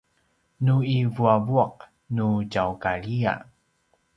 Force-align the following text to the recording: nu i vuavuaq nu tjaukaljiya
nu 0.63 0.75
i 0.93 0.97
vuavuaq 1.15 1.75
nu 2.15 2.25
tjaukaljiya 2.51 3.33